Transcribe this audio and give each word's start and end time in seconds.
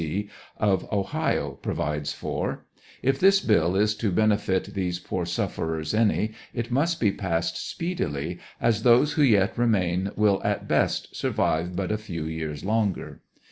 C, 0.01 0.29
of 0.57 0.91
Ohio 0.91 1.59
provides 1.61 2.11
for. 2.11 2.47
And 2.53 2.59
if 3.03 3.19
this 3.19 3.39
bill 3.39 3.75
is 3.75 3.93
to 3.97 4.11
benefit 4.11 4.73
these 4.73 4.97
poor 4.97 5.25
sulferers 5.25 5.93
any, 5.93 6.33
it 6.55 6.71
must 6.71 6.99
be 6.99 7.11
passed 7.11 7.55
speedily, 7.69 8.39
as 8.59 8.81
those 8.81 9.11
who 9.13 9.21
yet 9.21 9.55
remain 9.59 10.09
will, 10.15 10.41
at 10.43 10.67
best, 10.67 11.15
sur 11.15 11.29
vive 11.29 11.75
but 11.75 11.91
a 11.91 11.99
lew 12.11 12.23
years 12.25 12.65
longer. 12.65 13.21